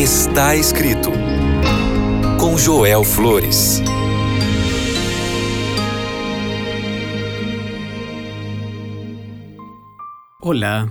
Está 0.00 0.56
escrito 0.56 1.10
com 2.40 2.56
Joel 2.56 3.04
Flores. 3.04 3.82
Olá, 10.40 10.88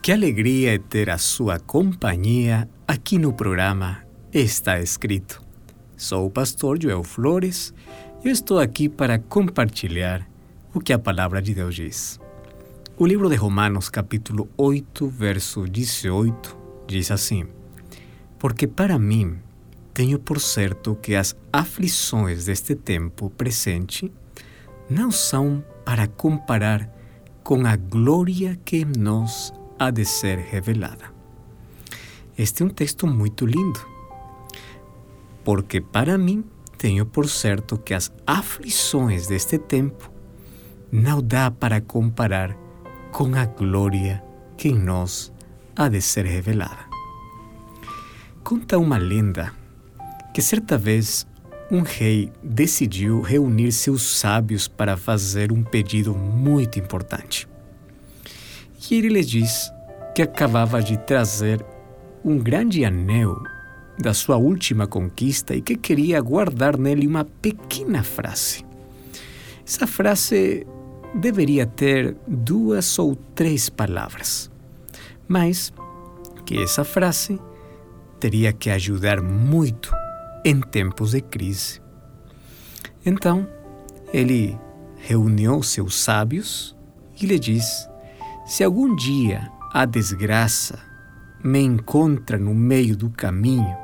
que 0.00 0.10
alegria 0.10 0.76
é 0.76 0.78
ter 0.78 1.10
a 1.10 1.18
sua 1.18 1.60
companhia 1.60 2.66
aqui 2.86 3.18
no 3.18 3.34
programa 3.34 4.02
Está 4.32 4.80
Escrito. 4.80 5.42
Sou 5.94 6.24
o 6.24 6.30
pastor 6.30 6.82
Joel 6.82 7.04
Flores 7.04 7.74
e 8.24 8.30
estou 8.30 8.58
aqui 8.58 8.88
para 8.88 9.18
compartilhar 9.18 10.26
o 10.72 10.80
que 10.80 10.94
a 10.94 10.98
palavra 10.98 11.42
de 11.42 11.54
Deus 11.54 11.74
diz. 11.74 12.18
O 12.96 13.04
livro 13.06 13.28
de 13.28 13.36
Romanos, 13.36 13.90
capítulo 13.90 14.48
8, 14.56 15.06
verso 15.06 15.68
18, 15.68 16.56
diz 16.86 17.10
assim: 17.10 17.57
Porque 18.38 18.66
para 18.66 18.98
mim 18.98 19.38
tenho 19.92 20.18
por 20.18 20.40
certo 20.40 20.94
que 20.94 21.14
as 21.14 21.36
aflições 21.52 22.44
deste 22.44 22.74
tempo 22.74 23.30
presente 23.30 24.12
não 24.88 25.10
são 25.10 25.64
para 25.84 26.06
comparar 26.06 26.88
com 27.42 27.66
a 27.66 27.76
glória 27.76 28.58
que 28.64 28.76
em 28.76 28.84
nós 28.84 29.52
há 29.78 29.90
de 29.90 30.04
ser 30.04 30.38
revelada. 30.38 31.12
Este 32.36 32.62
é 32.62 32.66
um 32.66 32.68
texto 32.68 33.06
muito 33.06 33.44
lindo, 33.44 33.80
porque 35.42 35.80
para 35.80 36.16
mim 36.16 36.44
tenho 36.76 37.04
por 37.04 37.28
certo 37.28 37.76
que 37.76 37.92
as 37.92 38.12
aflições 38.26 39.26
deste 39.26 39.58
tempo 39.58 40.10
não 40.92 41.20
dá 41.20 41.50
para 41.50 41.80
comparar 41.80 42.56
com 43.10 43.34
a 43.34 43.46
glória 43.46 44.22
que 44.56 44.68
em 44.68 44.78
nós 44.78 45.32
há 45.74 45.88
de 45.88 46.00
ser 46.00 46.24
revelada. 46.24 46.87
Conta 48.48 48.78
uma 48.78 48.96
lenda 48.96 49.52
que 50.32 50.40
certa 50.40 50.78
vez 50.78 51.26
um 51.70 51.82
rei 51.82 52.32
decidiu 52.42 53.20
reunir 53.20 53.72
seus 53.72 54.18
sábios 54.18 54.66
para 54.66 54.96
fazer 54.96 55.52
um 55.52 55.62
pedido 55.62 56.14
muito 56.14 56.78
importante. 56.78 57.46
E 58.90 58.94
ele 58.94 59.10
lhes 59.10 59.28
diz 59.28 59.70
que 60.14 60.22
acabava 60.22 60.82
de 60.82 60.96
trazer 60.96 61.62
um 62.24 62.38
grande 62.38 62.86
anel 62.86 63.36
da 63.98 64.14
sua 64.14 64.38
última 64.38 64.86
conquista 64.86 65.54
e 65.54 65.60
que 65.60 65.76
queria 65.76 66.18
guardar 66.18 66.78
nele 66.78 67.06
uma 67.06 67.26
pequena 67.26 68.02
frase. 68.02 68.64
Essa 69.62 69.86
frase 69.86 70.66
deveria 71.14 71.66
ter 71.66 72.16
duas 72.26 72.98
ou 72.98 73.14
três 73.14 73.68
palavras, 73.68 74.50
mas 75.28 75.70
que 76.46 76.62
essa 76.62 76.82
frase 76.82 77.38
teria 78.18 78.52
que 78.52 78.70
ajudar 78.70 79.22
muito 79.22 79.92
em 80.44 80.60
tempos 80.60 81.12
de 81.12 81.20
crise. 81.20 81.80
Então, 83.04 83.46
ele 84.12 84.58
reuniu 84.96 85.62
seus 85.62 85.94
sábios 85.94 86.76
e 87.20 87.26
lhe 87.26 87.38
disse: 87.38 87.88
Se 88.46 88.64
algum 88.64 88.94
dia 88.94 89.50
a 89.72 89.84
desgraça 89.84 90.78
me 91.42 91.60
encontra 91.60 92.38
no 92.38 92.54
meio 92.54 92.96
do 92.96 93.10
caminho, 93.10 93.76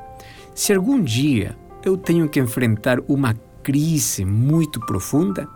se 0.55 0.72
algum 0.72 1.02
dia 1.02 1.56
eu 1.84 1.96
tenho 1.96 2.28
que 2.28 2.40
enfrentar 2.40 2.98
uma 3.08 3.34
crise 3.62 4.24
muito 4.24 4.80
profunda, 4.80 5.48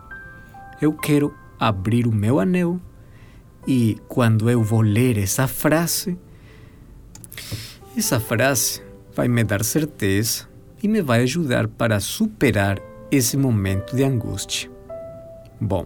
eu 0.81 0.93
quero 0.93 1.33
abrir 1.59 2.07
o 2.07 2.11
meu 2.11 2.39
anel 2.39 2.79
e 3.67 3.97
quando 4.07 4.49
eu 4.49 4.63
vou 4.63 4.81
ler 4.81 5.17
essa 5.17 5.47
frase, 5.47 6.17
essa 7.99 8.17
frase 8.17 8.81
vai 9.13 9.27
me 9.27 9.43
dar 9.43 9.61
certeza 9.61 10.47
e 10.81 10.87
me 10.87 11.01
vai 11.01 11.23
ajudar 11.23 11.67
para 11.67 11.99
superar 11.99 12.79
esse 13.11 13.35
momento 13.35 13.93
de 13.93 14.05
angústia. 14.05 14.71
Bom, 15.59 15.85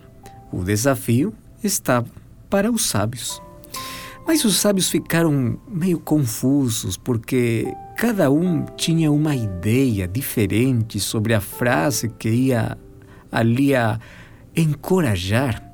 o 0.51 0.63
desafio 0.63 1.33
estava 1.63 2.07
para 2.51 2.71
os 2.71 2.85
sábios. 2.85 3.41
Mas 4.27 4.45
os 4.45 4.57
sábios 4.57 4.89
ficaram 4.89 5.59
meio 5.67 5.99
confusos 5.99 6.97
porque 6.97 7.73
cada 7.97 8.29
um 8.29 8.63
tinha 8.77 9.11
uma 9.11 9.35
ideia 9.35 10.07
diferente 10.07 10.99
sobre 10.99 11.33
a 11.33 11.41
frase 11.41 12.09
que 12.09 12.29
ia 12.29 12.77
ali 13.31 13.75
a 13.75 13.99
encorajar 14.55 15.67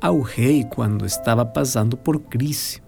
ao 0.00 0.20
rei 0.22 0.64
quando 0.64 1.06
estava 1.06 1.46
passando 1.46 1.96
por 1.96 2.18
crise 2.18 2.82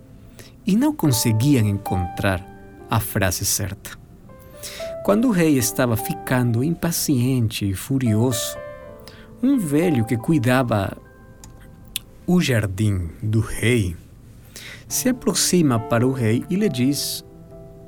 e 0.67 0.75
não 0.75 0.93
conseguiam 0.93 1.65
encontrar 1.67 2.50
a 2.91 2.99
frase 2.99 3.45
certa. 3.45 3.99
Quando 5.05 5.29
o 5.29 5.31
rei 5.31 5.57
estava 5.57 5.97
ficando 5.97 6.63
impaciente 6.63 7.65
e 7.65 7.75
furioso, 7.75 8.59
um 9.43 9.59
velho 9.59 10.05
que 10.05 10.17
cuidava 10.17 10.97
o 12.27 12.41
jardim 12.41 13.09
do 13.23 13.41
rei 13.41 13.97
se 14.91 15.09
aproxima 15.09 15.79
para 15.79 16.07
o 16.07 16.13
rei 16.13 16.45
e 16.51 16.57
lhe 16.57 16.69
diz: 16.69 17.25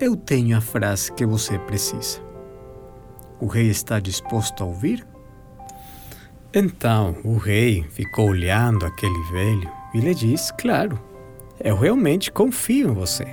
Eu 0.01 0.17
tenho 0.17 0.57
a 0.57 0.61
frase 0.61 1.13
que 1.13 1.27
você 1.27 1.59
precisa. 1.59 2.21
O 3.41 3.47
rei 3.47 3.69
está 3.69 3.99
disposto 3.99 4.63
a 4.63 4.67
ouvir? 4.67 5.05
Então 6.55 7.17
o 7.25 7.37
rei 7.37 7.85
ficou 7.91 8.31
olhando 8.31 8.87
aquele 8.87 9.23
velho 9.33 9.71
e 9.93 10.01
lhe 10.01 10.15
disse: 10.15 10.55
Claro, 10.55 10.99
eu 11.59 11.77
realmente 11.77 12.31
confio 12.31 12.91
em 12.91 12.95
você. 12.95 13.27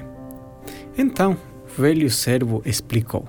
Então 0.97 1.38
velho 1.79 2.09
servo 2.12 2.62
explicou. 2.66 3.25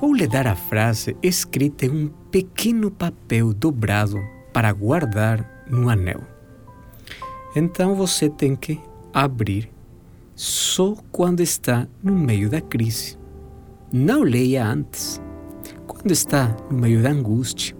Vou 0.00 0.12
lhe 0.12 0.26
dar 0.26 0.46
a 0.46 0.56
frase 0.56 1.16
escrita 1.22 1.86
em 1.86 1.90
um 1.90 2.08
pequeno 2.30 2.90
papel 2.90 3.52
dobrado 3.54 4.18
para 4.52 4.72
guardar 4.72 5.64
no 5.68 5.88
anel. 5.88 6.20
Então 7.54 7.94
você 7.94 8.28
tem 8.28 8.56
que 8.56 8.80
abrir 9.12 9.70
só 10.34 10.96
quando 11.12 11.40
está 11.40 11.86
no 12.02 12.12
meio 12.12 12.48
da 12.48 12.60
crise. 12.60 13.16
Não 13.92 14.22
leia 14.22 14.66
antes. 14.66 15.20
Quando 15.86 16.10
está 16.10 16.56
no 16.70 16.78
meio 16.78 17.02
da 17.02 17.10
angústia, 17.10 17.76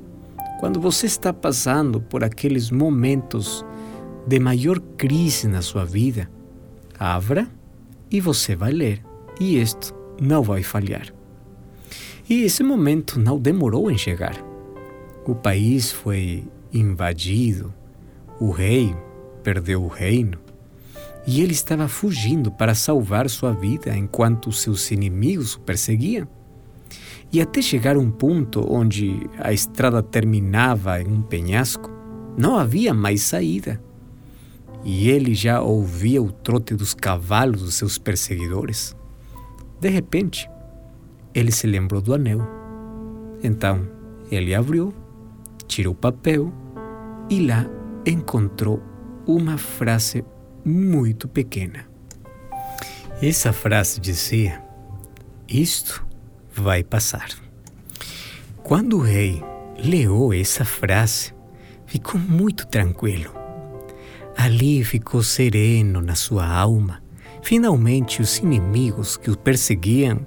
quando 0.61 0.81
você 0.81 1.07
está 1.07 1.33
passando 1.33 2.01
por 2.01 2.23
aqueles 2.23 2.71
momentos 2.71 3.65
de 4.27 4.39
maior 4.39 4.79
crise 4.79 5.49
na 5.49 5.63
sua 5.63 5.85
vida, 5.85 6.31
abra 6.99 7.49
e 8.11 8.21
você 8.21 8.55
vai 8.55 8.73
ler, 8.73 9.03
e 9.41 9.59
isto 9.61 9.95
não 10.21 10.43
vai 10.43 10.63
falhar. 10.63 11.13
E 12.29 12.43
esse 12.43 12.63
momento 12.63 13.19
não 13.19 13.41
demorou 13.41 13.91
em 13.91 13.99
chegar. 13.99 14.37
O 15.27 15.35
país 15.35 15.91
foi 15.91 16.45
invadido, 16.73 17.75
o 18.39 18.51
rei 18.51 18.95
perdeu 19.43 19.83
o 19.83 19.89
reino 19.89 20.39
e 21.27 21.43
ele 21.43 21.53
estava 21.53 21.89
fugindo 21.89 22.51
para 22.51 22.75
salvar 22.75 23.29
sua 23.29 23.53
vida 23.53 23.97
enquanto 23.97 24.53
seus 24.53 24.91
inimigos 24.91 25.55
o 25.55 25.61
perseguiam. 25.61 26.29
E 27.33 27.41
até 27.41 27.63
chegar 27.63 27.97
a 27.97 27.99
um 27.99 28.11
ponto 28.11 28.65
onde 28.73 29.29
a 29.39 29.53
estrada 29.53 30.03
terminava 30.03 31.01
em 31.01 31.07
um 31.07 31.23
penhasco, 31.23 31.91
não 32.37 32.57
havia 32.57 32.93
mais 32.93 33.23
saída. 33.23 33.81
E 34.85 35.09
ele 35.09 35.35
já 35.35 35.61
ouvia 35.61 36.23
o 36.23 36.33
trote 36.33 36.75
dos 36.75 36.95
cavalos 36.95 37.63
dos 37.63 37.75
seus 37.75 37.99
perseguidores. 37.99 38.97
De 39.81 39.89
repente, 39.89 40.51
ele 41.35 41.51
se 41.51 41.67
lembrou 41.67 42.01
do 42.01 42.15
anel. 42.15 42.41
Então, 43.43 43.89
ele 44.31 44.55
abriu, 44.55 44.95
tirou 45.67 45.93
o 45.93 45.97
papel 45.97 46.53
e 47.31 47.47
lá 47.47 47.67
encontrou 48.07 48.83
uma 49.27 49.57
frase 49.57 50.25
muito 50.65 51.29
pequena. 51.29 51.87
Essa 53.23 53.53
frase 53.53 54.01
dizia: 54.01 54.63
Isto 55.49 56.07
vai 56.55 56.83
passar. 56.83 57.29
Quando 58.63 58.99
o 58.99 59.03
rei 59.03 59.43
leu 59.83 60.33
essa 60.33 60.65
frase, 60.65 61.35
ficou 61.87 62.21
muito 62.21 62.67
tranquilo. 62.67 63.33
Ali 64.37 64.85
ficou 64.85 65.23
sereno 65.23 66.01
na 66.01 66.15
sua 66.15 66.47
alma. 66.47 67.03
Finalmente, 67.43 68.21
os 68.23 68.39
inimigos 68.39 69.17
que 69.17 69.31
o 69.31 69.37
perseguiam 69.37 70.27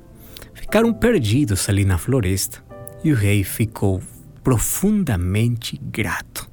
ficaram 0.54 0.94
perdidos 0.94 1.70
ali 1.70 1.86
na 1.86 1.98
floresta 1.98 2.64
e 3.04 3.12
o 3.12 3.16
rei 3.16 3.44
ficou 3.44 4.02
profundamente 4.44 5.80
grato, 5.82 6.50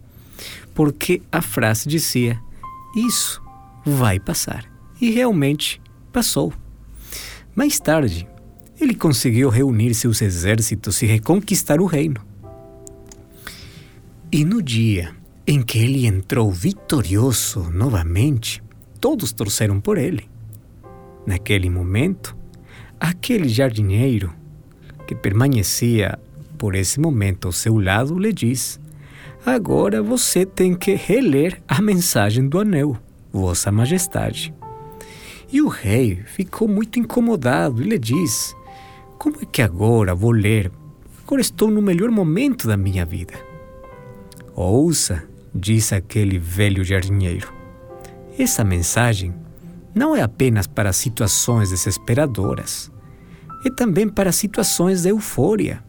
porque 0.74 1.22
a 1.30 1.42
frase 1.42 1.88
dizia: 1.88 2.40
Isso 2.94 3.42
vai 3.84 4.20
passar. 4.20 4.64
E 5.00 5.10
realmente 5.10 5.80
passou. 6.12 6.52
Mais 7.54 7.80
tarde, 7.80 8.28
ele 8.78 8.94
conseguiu 8.94 9.48
reunir 9.48 9.94
seus 9.94 10.20
exércitos 10.22 11.00
e 11.02 11.06
reconquistar 11.06 11.80
o 11.80 11.86
reino. 11.86 12.20
E 14.30 14.44
no 14.44 14.62
dia 14.62 15.14
em 15.46 15.62
que 15.62 15.78
ele 15.78 16.06
entrou 16.06 16.50
vitorioso 16.52 17.70
novamente, 17.70 18.62
todos 19.00 19.32
torceram 19.32 19.80
por 19.80 19.98
ele. 19.98 20.28
Naquele 21.26 21.68
momento, 21.68 22.36
aquele 22.98 23.48
jardineiro 23.48 24.32
que 25.06 25.14
permanecia 25.14 26.18
por 26.56 26.74
esse 26.74 27.00
momento 27.00 27.46
ao 27.46 27.52
seu 27.52 27.78
lado 27.78 28.18
lhe 28.18 28.32
diz: 28.32 28.80
Agora 29.44 30.02
você 30.02 30.44
tem 30.44 30.74
que 30.74 30.94
reler 30.94 31.60
a 31.66 31.80
mensagem 31.80 32.48
do 32.48 32.58
anel, 32.58 32.96
Vossa 33.32 33.72
Majestade. 33.72 34.54
E 35.52 35.60
o 35.62 35.68
rei 35.68 36.22
ficou 36.26 36.68
muito 36.68 36.98
incomodado 36.98 37.82
e 37.82 37.88
lhe 37.88 37.98
diz: 37.98 38.54
Como 39.18 39.36
é 39.40 39.46
que 39.46 39.62
agora 39.62 40.14
vou 40.14 40.30
ler? 40.30 40.70
Agora 41.24 41.40
estou 41.40 41.70
no 41.70 41.80
melhor 41.80 42.10
momento 42.10 42.68
da 42.68 42.76
minha 42.76 43.04
vida. 43.06 43.34
Ouça, 44.54 45.22
disse 45.54 45.94
aquele 45.94 46.38
velho 46.38 46.84
jardineiro. 46.84 47.52
Essa 48.38 48.62
mensagem 48.62 49.34
não 49.94 50.14
é 50.14 50.22
apenas 50.22 50.66
para 50.66 50.92
situações 50.92 51.70
desesperadoras, 51.70 52.90
é 53.64 53.70
também 53.70 54.08
para 54.08 54.32
situações 54.32 55.02
de 55.02 55.10
euforia. 55.10 55.82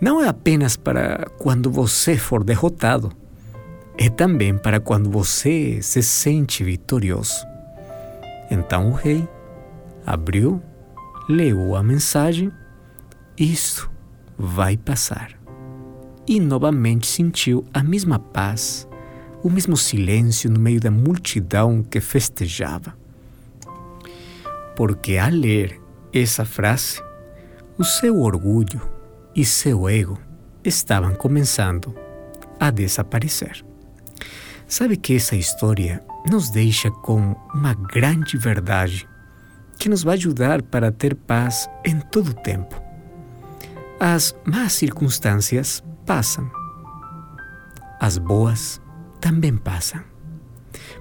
Não 0.00 0.20
é 0.20 0.28
apenas 0.28 0.76
para 0.76 1.26
quando 1.38 1.70
você 1.70 2.16
for 2.16 2.44
derrotado, 2.44 3.12
é 3.96 4.08
também 4.08 4.56
para 4.56 4.80
quando 4.80 5.10
você 5.10 5.80
se 5.82 6.02
sente 6.02 6.64
vitorioso. 6.64 7.46
Então 8.50 8.90
o 8.90 8.92
rei 8.92 9.26
abriu, 10.04 10.60
leu 11.28 11.74
a 11.74 11.82
mensagem: 11.82 12.52
Isso 13.38 13.90
vai 14.36 14.76
passar. 14.76 15.38
E 16.26 16.38
novamente 16.38 17.06
sentiu 17.06 17.64
a 17.72 17.82
mesma 17.82 18.18
paz, 18.18 18.86
o 19.42 19.50
mesmo 19.50 19.76
silêncio 19.76 20.50
no 20.50 20.60
meio 20.60 20.80
da 20.80 20.90
multidão 20.90 21.82
que 21.82 22.00
festejava. 22.00 23.01
Porque 24.76 25.16
ao 25.16 25.30
ler 25.30 25.80
essa 26.12 26.44
frase, 26.44 27.02
o 27.78 27.84
seu 27.84 28.20
orgulho 28.20 28.80
e 29.34 29.44
seu 29.44 29.88
ego 29.88 30.18
estavam 30.64 31.14
começando 31.14 31.94
a 32.60 32.70
desaparecer. 32.70 33.64
Sabe 34.66 34.96
que 34.96 35.16
essa 35.16 35.36
história 35.36 36.02
nos 36.30 36.50
deixa 36.50 36.90
com 36.90 37.34
uma 37.54 37.74
grande 37.74 38.38
verdade 38.38 39.08
que 39.78 39.88
nos 39.88 40.02
vai 40.02 40.14
ajudar 40.16 40.62
para 40.62 40.92
ter 40.92 41.14
paz 41.14 41.68
em 41.84 41.98
todo 41.98 42.30
o 42.30 42.34
tempo. 42.34 42.80
As 43.98 44.34
más 44.44 44.72
circunstâncias 44.72 45.82
passam. 46.06 46.50
As 48.00 48.18
boas 48.18 48.80
também 49.20 49.56
passam. 49.56 50.00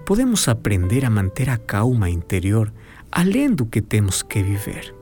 Podemos 0.06 0.47
aprender 0.47 1.06
a 1.06 1.09
manter 1.09 1.50
a 1.50 1.57
calma 1.57 2.09
interior 2.09 2.74
além 3.12 3.54
do 3.54 3.66
que 3.66 3.81
temos 3.81 4.24
que 4.24 4.42
viver. 4.42 4.94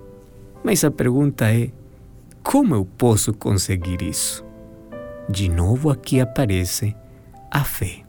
Mas 0.64 0.84
a 0.84 0.92
pergunta 0.92 1.54
é: 1.54 1.72
como 2.44 2.76
eu 2.76 2.86
posso 2.86 3.34
conseguir 3.34 4.02
isso? 4.02 4.44
De 5.30 5.48
novo 5.48 5.90
aqui 5.90 6.20
aparece 6.20 6.96
a 7.52 7.64
fé. 7.64 8.04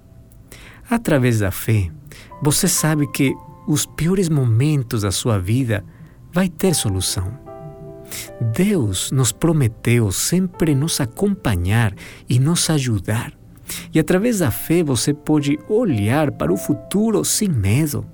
Através 0.88 1.40
da 1.40 1.50
fé, 1.50 1.90
você 2.42 2.66
sabe 2.66 3.06
que 3.06 3.32
os 3.68 3.86
piores 3.86 4.28
momentos 4.28 5.02
da 5.02 5.12
sua 5.12 5.38
vida 5.38 5.84
vai 6.32 6.48
ter 6.48 6.74
solução. 6.74 7.38
Deus 8.40 9.12
nos 9.12 9.30
prometeu 9.30 10.10
sempre 10.10 10.74
nos 10.74 11.00
acompanhar 11.00 11.94
e 12.28 12.38
nos 12.38 12.68
ajudar. 12.70 13.32
E 13.94 14.00
através 14.00 14.40
da 14.40 14.50
fé 14.50 14.82
você 14.82 15.14
pode 15.14 15.58
olhar 15.68 16.32
para 16.32 16.52
o 16.52 16.56
futuro 16.56 17.24
sem 17.24 17.48
medo, 17.48 18.04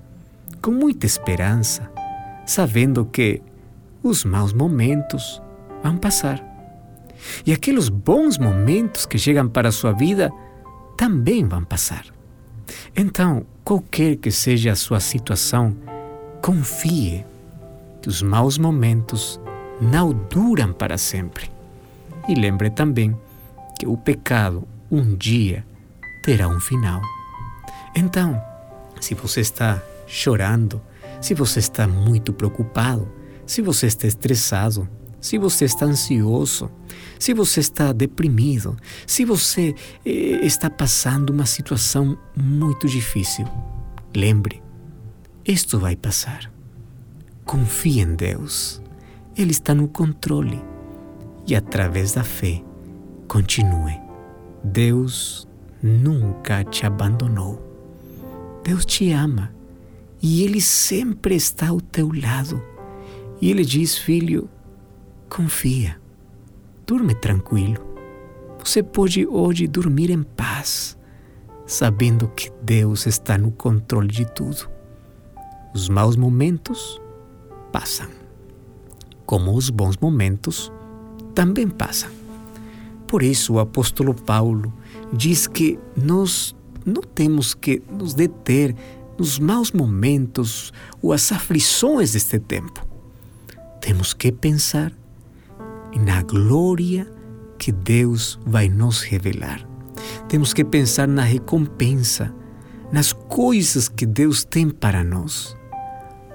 com 0.67 0.73
muita 0.73 1.07
esperança, 1.07 1.89
sabendo 2.45 3.05
que 3.05 3.41
os 4.03 4.25
maus 4.25 4.53
momentos 4.53 5.41
vão 5.81 5.97
passar. 5.97 6.45
E 7.47 7.53
aqueles 7.53 7.89
bons 7.89 8.37
momentos 8.37 9.07
que 9.07 9.17
chegam 9.17 9.49
para 9.49 9.69
a 9.69 9.73
sua 9.73 9.93
vida 9.93 10.29
também 10.97 11.47
vão 11.47 11.63
passar. 11.63 12.05
Então, 12.97 13.47
qualquer 13.63 14.17
que 14.17 14.33
seja 14.33 14.73
a 14.73 14.75
sua 14.75 14.99
situação, 14.99 15.73
confie 16.43 17.25
que 18.03 18.09
os 18.09 18.21
maus 18.21 18.59
momentos 18.59 19.41
não 19.81 20.13
duram 20.13 20.73
para 20.73 20.99
sempre. 20.99 21.49
E 22.29 22.35
lembre 22.35 22.71
também 22.71 23.17
que 23.79 23.87
o 23.87 23.97
pecado 23.97 24.67
um 24.91 25.15
dia 25.15 25.65
terá 26.25 26.49
um 26.49 26.59
final. 26.59 27.01
Então, 27.95 28.43
se 29.01 29.15
você 29.15 29.43
está 29.43 29.81
chorando, 30.07 30.81
se 31.21 31.35
você 31.35 31.59
está 31.59 31.87
muito 31.87 32.33
preocupado, 32.33 33.11
se 33.47 33.63
você 33.63 33.87
está 33.87 34.07
estressado, 34.07 34.89
se 35.21 35.39
você 35.39 35.65
está 35.65 35.87
ansioso, 35.87 36.71
se 37.19 37.35
você 37.35 37.61
está 37.61 37.93
deprimido, 37.93 38.77
se 39.07 39.25
você 39.25 39.75
eh, 40.05 40.11
está 40.45 40.71
passando 40.71 41.31
uma 41.31 41.47
situação 41.47 42.17
muito 42.37 42.87
difícil, 42.87 43.47
lembre, 44.15 44.63
isto 45.45 45.79
vai 45.79 45.97
passar. 45.97 46.51
Confie 47.45 48.01
em 48.01 48.15
Deus. 48.15 48.83
Ele 49.37 49.53
está 49.53 49.75
no 49.75 49.89
controle. 49.89 50.63
E 51.47 51.55
através 51.55 52.13
da 52.13 52.25
fé, 52.25 52.63
continue. 53.29 53.97
Deus 54.65 55.49
nunca 55.81 56.65
te 56.65 56.85
abandonou. 56.85 57.63
Deus 58.65 58.85
te 58.85 59.13
ama 59.13 59.56
e 60.29 60.43
Ele 60.43 60.61
sempre 60.61 61.37
está 61.37 61.69
ao 61.69 61.81
teu 61.81 62.11
lado. 62.13 62.61
E 63.41 63.49
Ele 63.49 63.65
diz, 63.65 63.97
filho, 63.97 64.51
confia, 65.31 66.01
durme 66.85 67.15
tranquilo. 67.15 67.81
Você 68.59 68.83
pode 68.83 69.25
hoje 69.25 69.69
dormir 69.69 70.11
em 70.11 70.25
paz, 70.25 70.99
sabendo 71.65 72.27
que 72.27 72.51
Deus 72.61 73.07
está 73.07 73.39
no 73.39 73.53
controle 73.53 74.09
de 74.09 74.25
tudo. 74.25 74.69
Os 75.73 75.89
maus 75.89 76.17
momentos 76.17 77.01
passam, 77.71 78.09
como 79.25 79.55
os 79.55 79.71
bons 79.71 79.97
momentos 79.97 80.73
também 81.37 81.69
passam. 81.69 82.11
Por 83.07 83.23
isso, 83.23 83.53
o 83.53 83.61
apóstolo 83.61 84.13
Paulo 84.13 84.75
diz 85.13 85.47
que 85.47 85.79
nós 85.97 86.53
não 86.85 87.03
temos 87.03 87.55
que 87.55 87.81
nos 87.89 88.13
deter 88.13 88.75
nos 89.19 89.39
maus 89.39 89.73
momentos 89.73 90.73
ou 91.03 91.13
as 91.13 91.33
aflições 91.33 92.13
deste 92.13 92.39
tempo. 92.39 92.87
Temos 93.81 94.13
que 94.13 94.33
pensar 94.33 94.93
na 95.97 96.23
glória 96.23 97.11
que 97.59 97.73
Deus 97.73 98.39
vai 98.45 98.69
nos 98.69 99.03
revelar. 99.03 99.67
Temos 100.29 100.53
que 100.53 100.65
pensar 100.65 101.09
na 101.09 101.23
recompensa, 101.23 102.35
nas 102.93 103.13
coisas 103.13 103.89
que 103.89 104.05
Deus 104.05 104.45
tem 104.45 104.69
para 104.69 105.03
nós. 105.03 105.57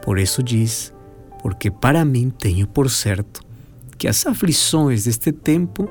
Por 0.03 0.17
isso 0.17 0.41
diz: 0.41 0.93
porque 1.41 1.69
para 1.69 2.05
mim 2.05 2.29
tenho 2.29 2.67
por 2.67 2.89
certo 2.89 3.41
que 3.97 4.07
as 4.07 4.25
aflições 4.25 5.03
deste 5.03 5.31
tempo 5.31 5.87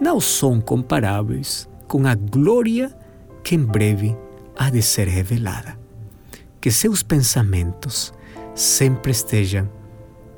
não 0.00 0.20
são 0.20 0.60
comparáveis 0.60 1.68
com 1.88 2.06
a 2.06 2.14
glória 2.14 2.96
que 3.42 3.54
em 3.54 3.64
breve 3.64 4.16
há 4.56 4.70
de 4.70 4.82
ser 4.82 5.08
revelada. 5.08 5.79
Que 6.60 6.70
seus 6.70 7.02
pensamentos 7.02 8.12
sempre 8.54 9.12
estejam 9.12 9.70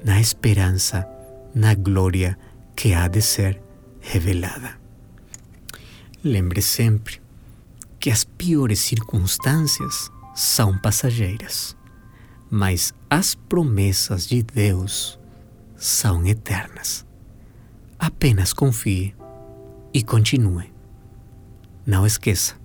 na 0.05 0.21
esperança, 0.21 1.07
na 1.55 1.75
glória 1.75 2.38
que 2.76 2.95
há 2.95 3.09
de 3.09 3.21
ser 3.21 3.61
revelada. 4.00 4.79
Lembre 6.25 6.62
sempre 6.62 7.21
que 7.99 8.11
as 8.11 8.25
piores 8.25 8.81
circunstâncias 8.81 10.11
são 10.35 10.79
passageiras, 10.79 11.76
mas 12.50 12.93
as 13.09 13.35
promessas 13.35 14.26
de 14.26 14.43
Deus 14.43 15.19
são 15.76 16.26
eternas. 16.26 17.07
Apenas 17.99 18.52
confie 18.52 19.14
e 19.93 20.02
continue. 20.02 20.73
Não 21.85 22.07
esqueça. 22.07 22.62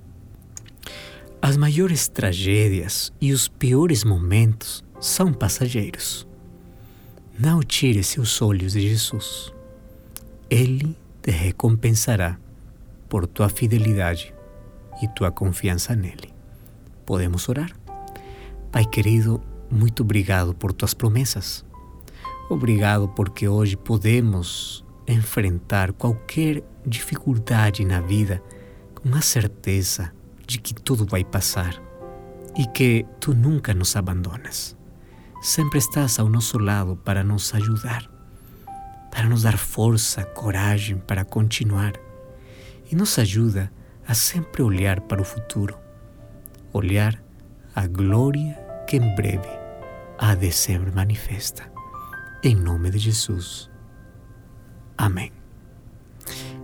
As 1.48 1.56
maiores 1.56 2.10
tragédias 2.10 3.14
e 3.22 3.32
os 3.32 3.48
piores 3.48 4.04
momentos 4.04 4.84
são 5.00 5.32
passageiros. 5.32 6.28
Não 7.40 7.62
tire 7.62 8.04
seus 8.04 8.42
olhos 8.42 8.74
de 8.74 8.82
Jesus. 8.82 9.54
Ele 10.50 10.94
te 11.22 11.32
recompensará 11.32 12.38
por 13.08 13.26
tua 13.26 13.48
fidelidade 13.48 14.34
e 15.02 15.08
tua 15.08 15.32
confiança 15.32 15.96
nele. 15.96 16.34
Podemos 17.06 17.48
orar? 17.48 17.72
Pai 18.70 18.84
querido, 18.84 19.42
muito 19.72 20.04
obrigado 20.04 20.54
por 20.54 20.74
tuas 20.74 20.94
promessas. 20.94 21.64
Obrigado 22.50 23.08
porque 23.08 23.48
hoje 23.48 23.78
podemos 23.78 24.84
enfrentar 25.08 25.94
qualquer 25.94 26.62
dificuldade 26.86 27.86
na 27.86 28.02
vida 28.02 28.44
com 28.94 29.16
a 29.16 29.22
certeza 29.22 30.17
de 30.48 30.58
que 30.58 30.74
tudo 30.74 31.06
vai 31.06 31.24
passar 31.24 31.80
e 32.58 32.66
que 32.66 33.06
tu 33.20 33.36
nunca 33.36 33.74
nos 33.74 33.96
abandonas. 33.96 34.76
Sempre 35.42 35.78
estás 35.78 36.18
ao 36.18 36.30
nosso 36.30 36.58
lado 36.58 36.96
para 36.96 37.24
nos 37.24 37.54
ajudar 37.54 38.18
para 39.18 39.28
nos 39.28 39.42
dar 39.42 39.58
força, 39.58 40.24
coragem 40.24 41.00
para 41.00 41.26
continuar 41.26 41.94
e 42.92 42.96
nos 42.96 43.18
ajuda 43.18 43.72
a 44.08 44.14
sempre 44.14 44.62
olhar 44.62 45.02
para 45.02 45.20
o 45.20 45.26
futuro, 45.26 45.76
olhar 46.72 47.20
a 47.76 47.88
glória 47.88 48.56
que 48.88 48.98
em 48.98 49.16
breve 49.16 49.50
há 50.20 50.36
de 50.36 50.52
ser 50.52 50.80
manifesta. 50.94 51.64
Em 52.44 52.56
nome 52.56 52.92
de 52.92 53.00
Jesus. 53.00 53.72
Amém. 54.96 55.32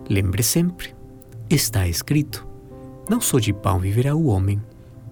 Lembre 0.08 0.44
sempre, 0.44 0.96
está 1.50 1.88
escrito: 1.88 2.48
não 3.10 3.20
só 3.20 3.40
de 3.40 3.54
pão 3.54 3.80
viverá 3.80 4.16
o 4.16 4.28
homem, 4.28 4.62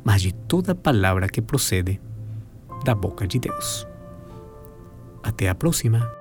mas 0.04 0.22
de 0.22 0.32
toda 0.34 0.74
palavra 0.76 1.28
que 1.28 1.42
procede 1.42 2.00
da 2.84 2.96
boca 2.96 3.28
de 3.28 3.40
Deus. 3.40 3.88
Até 5.24 5.50
a 5.50 5.56
próxima! 5.56 6.21